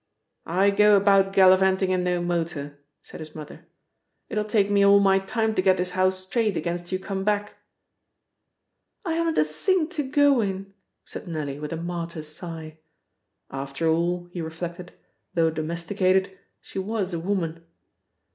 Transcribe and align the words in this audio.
"I 0.47 0.71
go 0.71 0.97
about 0.97 1.31
gallivanting 1.31 1.91
in 1.91 2.03
no 2.03 2.23
motor," 2.23 2.79
said 3.03 3.19
his 3.19 3.35
mother. 3.35 3.67
"It'll 4.29 4.43
take 4.45 4.71
me 4.71 4.83
all 4.83 4.99
my 4.99 5.19
time 5.19 5.53
to 5.53 5.61
get 5.61 5.77
this 5.77 5.91
house 5.91 6.17
straight 6.17 6.57
against 6.57 6.91
you 6.91 6.97
come 6.97 7.23
back." 7.23 7.57
"I 9.05 9.13
haven't 9.13 9.37
a 9.37 9.43
thing 9.45 9.89
to 9.89 10.01
go 10.01 10.41
in!" 10.41 10.73
said 11.05 11.27
Nellie 11.27 11.59
with 11.59 11.71
a 11.71 11.77
martyr's 11.77 12.29
sigh. 12.29 12.79
After 13.51 13.87
all 13.87 14.25
(he 14.31 14.41
reflected), 14.41 14.91
though 15.35 15.51
domesticated, 15.51 16.35
she 16.59 16.79
was 16.79 17.13
a 17.13 17.19
woman. 17.19 17.63